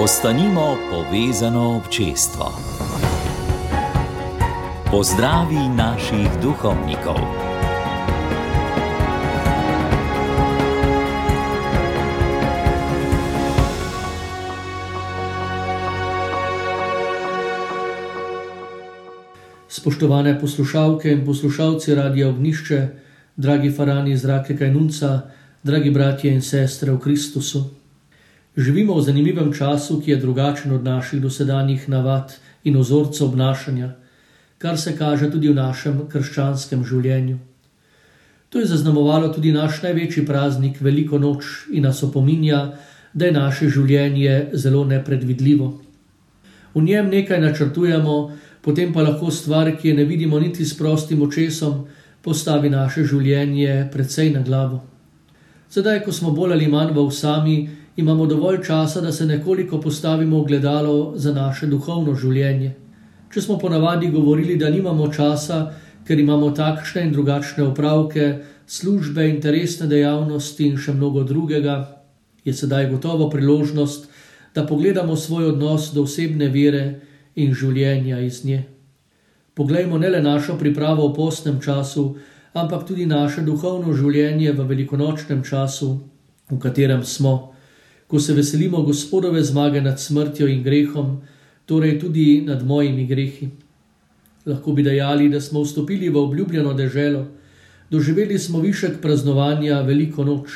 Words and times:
Ostanimo 0.00 0.76
povezano 0.90 1.76
občestvo. 1.76 2.48
Pozdravi 4.90 5.68
naših 5.76 6.24
duhovnikov. 6.42 7.20
Spoštovane 19.68 20.40
poslušalke 20.40 21.12
in 21.12 21.26
poslušalci 21.26 21.94
Radia 21.94 22.28
Ognišče, 22.28 22.88
dragi 23.36 23.70
farani 23.70 24.12
iz 24.12 24.24
Rake 24.24 24.56
Kajnunca, 24.56 25.20
dragi 25.62 25.90
bratje 25.90 26.32
in 26.32 26.42
sestre 26.42 26.92
v 26.92 26.98
Kristusu. 26.98 27.79
Živimo 28.56 28.98
v 28.98 29.02
zanimivem 29.02 29.52
času, 29.54 30.00
ki 30.02 30.10
je 30.10 30.16
drugačen 30.16 30.72
od 30.72 30.82
naših 30.84 31.22
dosedanjih 31.22 31.88
navad 31.88 32.34
in 32.64 32.76
ozorcev 32.76 33.28
obnašanja, 33.28 33.92
kar 34.58 34.78
se 34.78 34.96
kaže 34.98 35.30
tudi 35.30 35.48
v 35.48 35.54
našem 35.54 36.02
krščanskem 36.10 36.82
življenju. 36.84 37.38
To 38.50 38.58
je 38.58 38.66
zaznamovalo 38.66 39.30
tudi 39.30 39.52
naš 39.52 39.82
največji 39.82 40.26
praznik, 40.26 40.80
Veliko 40.80 41.18
noč, 41.18 41.70
in 41.70 41.86
nas 41.86 42.02
opominja, 42.02 42.74
da 43.14 43.26
je 43.26 43.32
naše 43.32 43.70
življenje 43.70 44.50
zelo 44.52 44.84
nepredvidljivo. 44.84 45.70
V 46.74 46.82
njem 46.82 47.10
nekaj 47.10 47.40
načrtujemo, 47.40 48.32
potem 48.62 48.92
pa 48.92 49.02
lahko 49.06 49.30
stvar, 49.30 49.70
ki 49.78 49.88
je 49.88 49.94
ne 49.94 50.04
vidimo 50.04 50.40
niti 50.40 50.64
s 50.64 50.74
prostim 50.74 51.22
očesom, 51.22 51.86
postavi 52.22 52.70
naše 52.70 53.04
življenje 53.06 53.88
precej 53.92 54.34
na 54.34 54.42
glavo. 54.42 54.82
Sedaj, 55.70 56.02
ko 56.02 56.12
smo 56.12 56.34
bolj 56.34 56.58
ali 56.58 56.66
manj 56.66 56.90
v 56.98 57.10
sami, 57.14 57.56
imamo 57.96 58.26
dovolj 58.26 58.62
časa, 58.66 59.00
da 59.00 59.12
se 59.12 59.26
nekoliko 59.26 59.80
postavimo 59.80 60.42
v 60.42 60.46
gledalo 60.46 61.12
za 61.16 61.32
naše 61.32 61.66
duhovno 61.66 62.14
življenje. 62.14 62.74
Če 63.30 63.40
smo 63.40 63.58
ponavadi 63.58 64.10
govorili, 64.10 64.56
da 64.56 64.70
nimamo 64.70 65.08
časa, 65.12 65.72
ker 66.06 66.18
imamo 66.18 66.50
takšne 66.50 67.04
in 67.06 67.12
drugačne 67.12 67.64
opravke, 67.64 68.38
službe, 68.66 69.28
interesne 69.28 69.86
dejavnosti 69.86 70.66
in 70.66 70.78
še 70.78 70.94
mnogo 70.94 71.22
drugega, 71.26 71.76
je 72.44 72.54
sedaj 72.54 72.88
gotovo 72.90 73.28
priložnost, 73.30 74.08
da 74.54 74.66
pogledamo 74.66 75.16
svoj 75.16 75.52
odnos 75.52 75.92
do 75.94 76.02
osebne 76.02 76.48
vere 76.48 77.00
in 77.36 77.54
življenja 77.54 78.18
iz 78.20 78.44
nje. 78.44 78.64
Poglejmo 79.54 79.98
ne 79.98 80.10
le 80.10 80.22
našo 80.22 80.56
pripravo 80.58 81.08
v 81.08 81.14
postnem 81.14 81.60
času, 81.60 82.16
ampak 82.54 82.86
tudi 82.88 83.06
naše 83.06 83.44
duhovno 83.46 83.94
življenje 83.94 84.52
v 84.52 84.66
velikonočnem 84.66 85.44
času, 85.46 85.90
v 86.50 86.58
katerem 86.58 87.04
smo, 87.04 87.52
ko 88.10 88.20
se 88.20 88.34
veselimo 88.34 88.82
Gospodove 88.82 89.42
zmage 89.42 89.80
nad 89.80 90.00
smrtjo 90.00 90.48
in 90.48 90.62
grehom, 90.62 91.20
torej 91.66 91.98
tudi 92.00 92.42
nad 92.46 92.66
mojimi 92.66 93.06
grehi. 93.06 93.48
Lahko 94.46 94.72
bi 94.72 94.82
dejali, 94.82 95.28
da 95.28 95.40
smo 95.40 95.62
vstopili 95.62 96.08
v 96.08 96.18
obljubljeno 96.18 96.74
deželo, 96.74 97.26
doživeli 97.90 98.38
smo 98.38 98.60
višek 98.60 98.98
praznovanja 99.02 99.80
veliko 99.86 100.24
noč. 100.24 100.50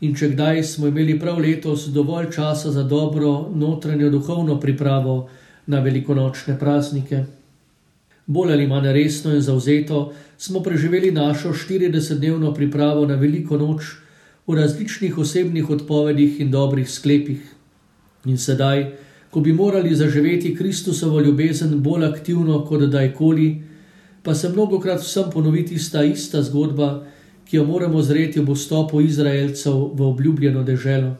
In 0.00 0.14
če 0.14 0.28
kdaj 0.34 0.62
smo 0.64 0.86
imeli 0.86 1.18
prav 1.18 1.40
letos 1.40 1.88
dovolj 1.90 2.30
časa 2.34 2.70
za 2.70 2.82
dobro 2.82 3.48
notranjo 3.54 4.10
duhovno 4.10 4.60
pripravo, 4.60 5.28
na 5.66 5.80
velikonočne 5.80 6.58
praznike. 6.58 7.24
Bolj 8.26 8.52
ali 8.52 8.66
manj 8.66 8.92
resno 8.92 9.34
in 9.34 9.40
zauzeto 9.40 10.12
smo 10.38 10.62
preživeli 10.62 11.10
našo 11.10 11.52
40-dnevno 11.52 12.54
pripravo 12.54 13.06
na 13.06 13.14
veliko 13.14 13.58
noč 13.58 13.82
v 14.46 14.54
različnih 14.54 15.18
osebnih 15.18 15.70
odpovedih 15.70 16.40
in 16.40 16.50
dobrih 16.50 16.90
sklepih. 16.90 17.42
In 18.24 18.38
sedaj, 18.38 18.92
ko 19.30 19.40
bi 19.40 19.52
morali 19.52 19.94
zaživeti 19.94 20.54
Kristusovo 20.54 21.20
ljubezen 21.20 21.80
bolj 21.82 22.04
aktivno 22.04 22.64
kot 22.64 22.80
dajkoli, 22.90 23.62
pa 24.22 24.34
se 24.34 24.48
mnogokrat 24.48 25.00
vsem 25.00 25.30
ponoviti 25.32 25.78
sta 25.78 26.04
ista 26.04 26.42
zgodba, 26.42 27.06
ki 27.44 27.56
jo 27.56 27.64
moramo 27.64 28.02
zreti 28.02 28.40
ob 28.40 28.48
vstopu 28.54 29.00
Izraelcev 29.00 29.90
v 29.94 30.02
obljubljeno 30.02 30.62
deželo. 30.62 31.16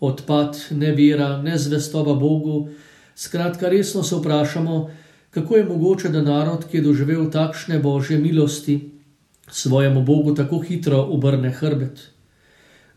Odpad, 0.00 0.58
nevera, 0.70 1.42
nezvestoba 1.42 2.14
Bogu, 2.14 2.68
Skratka, 3.14 3.68
resno 3.68 4.02
se 4.02 4.16
vprašamo, 4.16 4.90
kako 5.30 5.56
je 5.56 5.64
mogoče, 5.64 6.08
da 6.08 6.22
narod, 6.22 6.64
ki 6.70 6.76
je 6.76 6.82
doživel 6.82 7.30
takšne 7.30 7.78
božje 7.78 8.18
milosti, 8.18 8.90
svojemu 9.50 10.02
Bogu 10.02 10.34
tako 10.34 10.58
hitro 10.58 10.98
obrne 10.98 11.50
hrbet. 11.50 12.10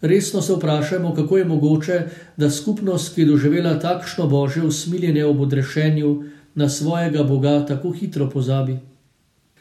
Resno 0.02 0.42
se 0.42 0.54
vprašamo, 0.54 1.16
kako 1.16 1.38
je 1.38 1.46
mogoče, 1.46 2.02
da 2.38 2.52
skupnost, 2.52 3.16
ki 3.16 3.22
je 3.22 3.28
doživela 3.28 3.80
takšno 3.80 4.28
božje 4.28 4.64
usmiljenje 4.64 5.26
ob 5.26 5.42
odrešenju, 5.42 6.24
na 6.56 6.70
svojega 6.70 7.24
Boga 7.24 7.66
tako 7.66 7.92
hitro 7.92 8.30
pozabi. 8.30 8.80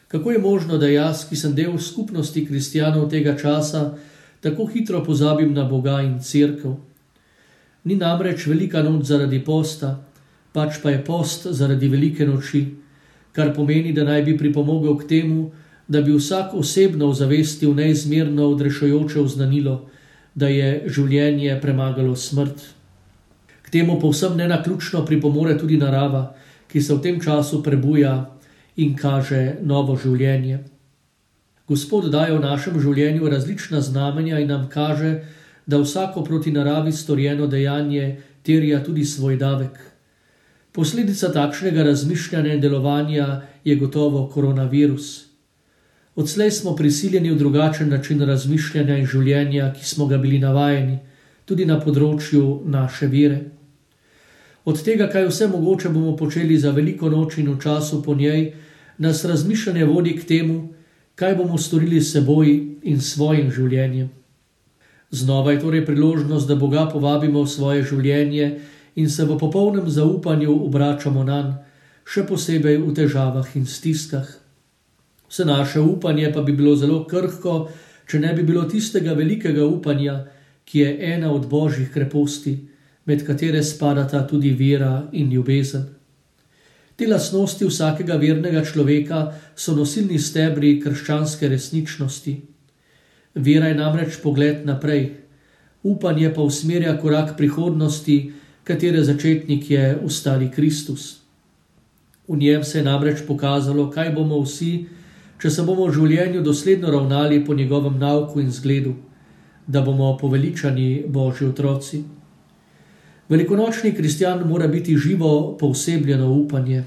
Kako 0.09 0.31
je 0.31 0.39
možno, 0.39 0.79
da 0.79 0.89
jaz, 0.89 1.29
ki 1.29 1.37
sem 1.37 1.55
del 1.55 1.79
skupnosti 1.79 2.47
kristijanov 2.47 3.11
tega 3.11 3.37
časa, 3.37 3.97
tako 4.41 4.67
hitro 4.67 5.05
pozabim 5.05 5.53
na 5.53 5.65
Boga 5.65 6.01
in 6.03 6.19
crkv? 6.21 6.73
Ni 7.85 7.97
namreč 7.97 8.47
velika 8.47 8.83
noč 8.83 9.05
zaradi 9.07 9.45
posta, 9.45 9.99
pač 10.53 10.81
pa 10.83 10.91
je 10.91 11.05
post 11.05 11.47
zaradi 11.47 11.89
velike 11.89 12.27
noči, 12.27 12.65
kar 13.33 13.55
pomeni, 13.55 13.93
da 13.93 14.05
naj 14.05 14.23
bi 14.23 14.39
pripomogel 14.39 14.97
k 14.97 15.09
temu, 15.09 15.51
da 15.51 15.66
bi 15.89 16.13
vsak 16.13 16.55
osebno 16.55 17.09
ozavestil 17.09 17.75
neizmerno 17.75 18.49
odrešujoče 18.51 19.21
oznanilo, 19.21 19.89
da 20.35 20.49
je 20.49 20.85
življenje 20.87 21.59
premagalo 21.63 22.17
smrt. 22.17 22.63
K 23.63 23.71
temu 23.71 24.01
povsem 24.01 24.37
nenaključno 24.37 25.05
pripomore 25.07 25.59
tudi 25.59 25.77
narava, 25.77 26.35
ki 26.69 26.83
se 26.83 26.95
v 26.95 27.03
tem 27.03 27.21
času 27.21 27.63
prebuja 27.63 28.31
in 28.77 28.97
kaže 28.97 29.57
novo 29.63 29.97
življenje. 29.97 30.59
Gospod 31.67 32.11
daje 32.13 32.35
v 32.37 32.43
našem 32.43 32.79
življenju 32.81 33.31
različna 33.31 33.81
znamenja 33.81 34.39
in 34.39 34.53
nam 34.53 34.69
kaže, 34.71 35.21
da 35.67 35.81
vsako 35.83 36.23
proti 36.25 36.53
naravi 36.55 36.93
storjeno 36.93 37.47
dejanje 37.47 38.21
terja 38.43 38.83
tudi 38.85 39.05
svoj 39.05 39.37
davek. 39.37 39.81
Posledica 40.73 41.33
takšnega 41.33 41.83
razmišljanja 41.83 42.53
in 42.55 42.61
delovanja 42.61 43.27
je 43.65 43.75
gotovo 43.77 44.29
koronavirus. 44.29 45.27
Odslej 46.16 46.50
smo 46.50 46.77
prisiljeni 46.77 47.31
v 47.31 47.38
drugačen 47.38 47.88
način 47.88 48.22
razmišljanja 48.25 48.97
in 48.99 49.06
življenja, 49.06 49.72
ki 49.77 49.84
smo 49.84 50.06
ga 50.06 50.19
bili 50.19 50.38
navajeni, 50.38 50.99
tudi 51.44 51.66
na 51.69 51.77
področju 51.81 52.62
naše 52.65 53.06
vere. 53.12 53.41
Od 54.65 54.81
tega, 54.82 55.10
kaj 55.12 55.28
vse 55.28 55.49
mogoče 55.53 55.93
bomo 55.93 56.16
počeli 56.16 56.56
za 56.59 56.72
veliko 56.72 57.10
noč 57.12 57.37
in 57.38 57.53
v 57.53 57.59
času 57.62 58.00
po 58.03 58.15
njej, 58.15 58.54
nas 58.99 59.25
razmišljanje 59.25 59.84
vodi 59.84 60.16
k 60.16 60.25
temu, 60.25 60.56
kaj 61.15 61.37
bomo 61.37 61.59
storili 61.59 62.00
s 62.00 62.16
seboj 62.16 62.48
in 62.83 63.00
svojim 63.00 63.53
življenjem. 63.53 64.09
Znova 65.10 65.53
je 65.53 65.60
torej 65.60 65.87
priložnost, 65.87 66.48
da 66.48 66.56
Boga 66.56 66.88
povabimo 66.91 67.44
v 67.44 67.53
svoje 67.53 67.84
življenje 67.84 68.50
in 68.97 69.10
se 69.10 69.25
v 69.25 69.38
popolnem 69.38 69.87
zaupanju 69.91 70.65
obračamo 70.65 71.25
na 71.25 71.41
njega, 71.44 71.62
še 72.06 72.22
posebej 72.22 72.78
v 72.78 72.94
težavah 72.94 73.48
in 73.59 73.66
stiskah. 73.66 74.46
Vse 75.29 75.45
naše 75.45 75.81
upanje 75.81 76.33
pa 76.33 76.43
bi 76.43 76.53
bilo 76.53 76.77
zelo 76.77 77.05
krhko, 77.07 77.69
če 78.07 78.21
ne 78.23 78.33
bi 78.35 78.43
bilo 78.43 78.63
tistega 78.71 79.13
velikega 79.13 79.65
upanja, 79.67 80.25
ki 80.65 80.79
je 80.79 81.15
ena 81.15 81.33
od 81.33 81.49
božjih 81.51 81.91
kreposti, 81.95 82.57
med 83.07 83.27
katere 83.27 83.63
spadata 83.63 84.27
tudi 84.27 84.51
vera 84.55 85.09
in 85.13 85.31
ljubezen. 85.31 85.87
Te 86.97 87.07
lastnosti 87.07 87.67
vsakega 87.69 88.17
vernega 88.17 88.65
človeka 88.65 89.21
so 89.55 89.75
nosilni 89.77 90.19
stebri 90.19 90.79
krščanske 90.81 91.49
resničnosti. 91.49 92.35
Vera 93.35 93.69
je 93.69 93.77
namreč 93.77 94.17
pogled 94.23 94.65
naprej, 94.65 95.11
upanje 95.84 96.33
pa 96.34 96.43
usmerja 96.43 96.97
korak 96.99 97.37
prihodnosti, 97.37 98.17
katere 98.65 99.05
začetnik 99.05 99.71
je 99.71 99.84
ustali 100.03 100.51
Kristus. 100.51 101.21
V 102.29 102.37
njem 102.37 102.65
se 102.65 102.79
je 102.79 102.84
namreč 102.84 103.21
pokazalo, 103.27 103.91
kaj 103.91 104.11
bomo 104.17 104.41
vsi, 104.43 104.87
če 105.38 105.50
se 105.50 105.62
bomo 105.62 105.86
v 105.86 105.94
življenju 105.94 106.42
dosledno 106.42 106.91
ravnali 106.91 107.44
po 107.44 107.54
njegovem 107.54 107.98
nauku 107.98 108.41
in 108.41 108.50
zgledu, 108.50 108.94
da 109.66 109.83
bomo 109.83 110.16
poveličani 110.21 111.04
Božji 111.09 111.48
otroci. 111.48 112.04
Velikonočni 113.28 113.94
kristjan 113.94 114.44
mora 114.48 114.68
biti 114.68 114.97
živo 114.97 115.56
povsebljeno 115.60 116.30
upanje. 116.33 116.84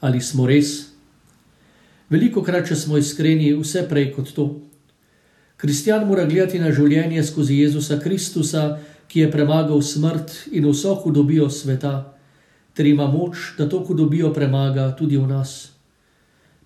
Ali 0.00 0.20
smo 0.20 0.46
res? 0.46 0.90
Veliko 2.10 2.42
krat, 2.42 2.66
če 2.68 2.76
smo 2.76 2.98
iskreni, 2.98 3.52
vse 3.54 3.84
prej 3.88 4.10
kot 4.16 4.32
to. 4.34 4.48
Kristjan 5.60 6.08
mora 6.08 6.24
gledati 6.24 6.58
na 6.58 6.72
življenje 6.74 7.22
skozi 7.22 7.60
Jezusa 7.60 8.00
Kristusa, 8.02 8.80
ki 9.10 9.20
je 9.20 9.30
premagal 9.30 9.82
smrt 9.82 10.32
in 10.50 10.66
vso 10.70 10.94
hudobijo 11.02 11.50
sveta, 11.50 12.14
ter 12.74 12.86
ima 12.86 13.06
moč, 13.10 13.52
da 13.58 13.68
to 13.68 13.82
hudobijo 13.86 14.32
premaga 14.34 14.88
tudi 14.98 15.18
v 15.18 15.28
nas. 15.28 15.70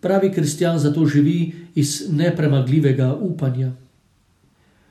Pravi 0.04 0.28
kristjan 0.32 0.78
zato 0.78 1.06
živi 1.06 1.52
iz 1.74 2.02
nepremagljivega 2.10 3.14
upanja. 3.14 3.72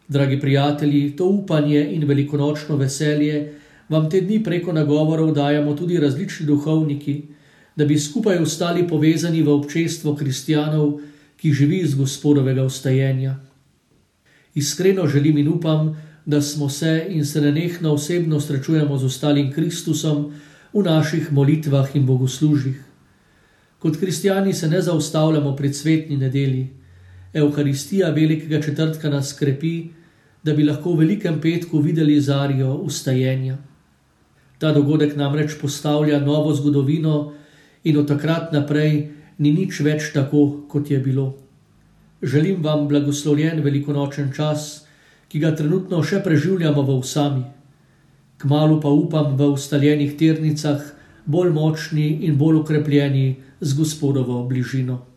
Dragi 0.08 0.40
prijatelji, 0.40 1.16
to 1.16 1.26
upanje 1.26 1.90
in 1.94 2.08
velikonočno 2.08 2.76
veselje 2.76 3.54
vam 3.90 4.10
te 4.10 4.22
dni 4.22 4.40
preko 4.44 4.74
nagovorov 4.74 5.34
dajamo 5.34 5.76
tudi 5.76 6.00
različni 6.00 6.46
duhovniki, 6.46 7.22
da 7.76 7.86
bi 7.86 8.00
skupaj 8.00 8.42
ostali 8.42 8.88
povezani 8.88 9.44
v 9.44 9.54
občestvo 9.54 10.16
kristijanov, 10.16 10.96
ki 11.38 11.54
živi 11.54 11.84
iz 11.86 11.94
gospodovega 11.96 12.64
ustajenja. 12.64 13.36
Iskreno 14.56 15.06
želim 15.08 15.38
in 15.38 15.48
upam, 15.48 15.92
da 16.26 16.42
smo 16.42 16.70
se 16.70 17.06
in 17.10 17.26
se 17.26 17.42
nenehno 17.42 17.94
osebno 17.94 18.40
srečujemo 18.40 18.98
z 18.98 19.06
ostalim 19.06 19.52
Kristusom 19.52 20.32
v 20.74 20.84
naših 20.84 21.32
molitvah 21.32 21.96
in 21.96 22.06
bogoslužjih. 22.06 22.93
Kot 23.84 23.98
kristijani 24.00 24.54
se 24.54 24.68
ne 24.72 24.82
zaustavljamo 24.82 25.56
pred 25.56 25.76
svetni 25.76 26.18
nedeli. 26.18 26.68
Euharistija 27.34 28.10
velikega 28.10 28.62
četrtka 28.62 29.10
nas 29.10 29.34
krepi, 29.34 29.90
da 30.44 30.54
bi 30.54 30.64
lahko 30.64 30.94
v 30.94 31.02
velikem 31.04 31.42
petku 31.42 31.82
videli 31.84 32.22
zarijo 32.22 32.78
ustajenja. 32.88 33.58
Ta 34.58 34.72
dogodek 34.72 35.18
namreč 35.20 35.58
postavlja 35.62 36.20
novo 36.20 36.54
zgodovino 36.56 37.34
in 37.84 37.98
od 37.98 38.08
takrat 38.08 38.54
naprej 38.56 38.96
ni 39.38 39.52
nič 39.52 39.82
več 39.84 40.14
tako, 40.16 40.64
kot 40.72 40.92
je 40.92 41.00
bilo. 41.04 41.34
Želim 42.24 42.64
vam 42.64 42.88
blagoslovljen 42.88 43.60
velikonočen 43.64 44.32
čas, 44.32 44.86
ki 45.28 45.44
ga 45.44 45.52
trenutno 45.60 46.00
še 46.04 46.24
preživljamo 46.24 46.88
v 46.88 47.00
usami. 47.04 47.44
Kmalu 48.40 48.80
pa 48.80 48.88
upam 48.88 49.36
v 49.36 49.52
ustaljenih 49.58 50.16
tirnicah, 50.16 50.80
bolj 51.26 51.52
močni 51.52 52.08
in 52.28 52.38
bolj 52.38 52.62
ukrepljeni 52.62 53.36
z 53.60 53.78
gospodovo 53.78 54.44
bližino. 54.48 55.13